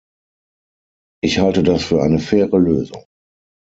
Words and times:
Ich 1.23 1.37
halte 1.37 1.61
das 1.61 1.83
für 1.83 2.01
eine 2.01 2.17
faire 2.17 2.57
Lösung. 2.57 3.05